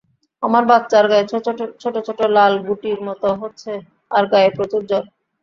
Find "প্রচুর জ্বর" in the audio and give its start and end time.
4.57-5.03